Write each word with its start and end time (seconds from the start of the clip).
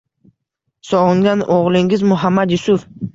Sog’ingan 0.91 1.43
o’g’lingiz— 1.57 2.05
Muhammad 2.13 2.55
Yusuf. 2.55 2.87